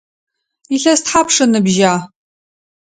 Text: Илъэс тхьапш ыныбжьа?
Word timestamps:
Илъэс 0.75 0.99
тхьапш 1.05 1.35
ыныбжьа? 1.45 1.93